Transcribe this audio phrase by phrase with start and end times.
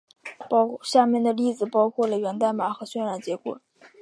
[0.81, 3.61] 下面的例子包括了源代码和渲染结果。